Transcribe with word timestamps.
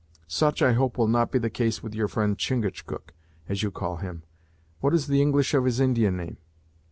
"Such 0.27 0.63
I 0.63 0.73
hope 0.73 0.97
will 0.97 1.07
not 1.07 1.31
be 1.31 1.37
the 1.37 1.51
case 1.51 1.83
with 1.83 1.93
your 1.93 2.07
friend 2.07 2.35
Chingachgook, 2.35 3.13
as 3.47 3.61
you 3.61 3.69
call 3.69 3.97
him 3.97 4.23
what 4.79 4.95
is 4.95 5.05
the 5.05 5.21
English 5.21 5.53
of 5.53 5.65
his 5.65 5.79
Indian 5.79 6.17
name?" 6.17 6.37